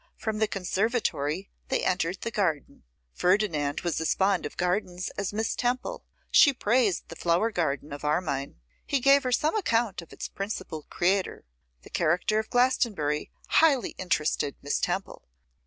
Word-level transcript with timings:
From 0.17 0.39
the 0.39 0.47
conservatory 0.47 1.51
they 1.67 1.85
entered 1.85 2.21
the 2.21 2.31
garden; 2.31 2.81
Ferdinand 3.13 3.81
was 3.81 4.01
as 4.01 4.15
fond 4.15 4.47
of 4.47 4.57
gardens 4.57 5.09
as 5.11 5.31
Miss 5.31 5.55
Temple. 5.55 6.03
She 6.31 6.53
praised 6.53 7.07
the 7.09 7.15
flower 7.15 7.51
garden 7.51 7.93
of 7.93 8.03
Armine. 8.03 8.55
He 8.87 8.99
gave 8.99 9.21
her 9.21 9.31
some 9.31 9.55
account 9.55 10.01
of 10.01 10.11
its 10.11 10.27
principal 10.27 10.87
creator. 10.89 11.45
The 11.83 11.91
character 11.91 12.39
of 12.39 12.49
Glastonbury 12.49 13.29
highly 13.45 13.91
interested 13.99 14.55
Miss 14.63 14.79
Temple. 14.79 15.27